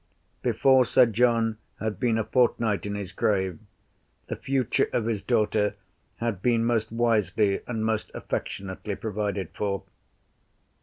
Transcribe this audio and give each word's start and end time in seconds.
Before 0.41 0.83
Sir 0.83 1.05
John 1.05 1.59
had 1.79 1.99
been 1.99 2.17
a 2.17 2.23
fortnight 2.23 2.87
in 2.87 2.95
his 2.95 3.11
grave, 3.11 3.59
the 4.29 4.35
future 4.35 4.87
of 4.91 5.05
his 5.05 5.21
daughter 5.21 5.75
had 6.15 6.41
been 6.41 6.65
most 6.65 6.91
wisely 6.91 7.61
and 7.67 7.85
most 7.85 8.09
affectionately 8.15 8.95
provided 8.95 9.49
for. 9.53 9.83